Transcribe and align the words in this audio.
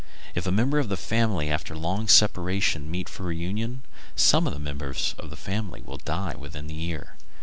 If 0.33 0.49
members 0.49 0.85
of 0.85 0.91
a 0.93 0.97
family, 0.97 1.51
after 1.51 1.75
long 1.77 2.07
separation, 2.07 2.89
meet 2.89 3.07
for 3.07 3.21
reunion, 3.21 3.83
some 4.15 4.45
one 4.45 4.53
of 4.55 4.59
the 4.59 4.63
members 4.65 5.13
will 5.21 5.97
die 6.03 6.33
within 6.35 6.65
the 6.65 6.73
year. 6.73 7.17